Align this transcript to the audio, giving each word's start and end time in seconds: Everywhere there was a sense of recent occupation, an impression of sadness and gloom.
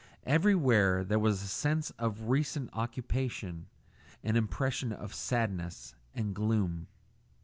Everywhere 0.25 1.03
there 1.03 1.19
was 1.19 1.43
a 1.43 1.47
sense 1.47 1.91
of 1.99 2.27
recent 2.27 2.71
occupation, 2.73 3.67
an 4.23 4.35
impression 4.35 4.91
of 4.91 5.13
sadness 5.13 5.93
and 6.15 6.33
gloom. 6.33 6.87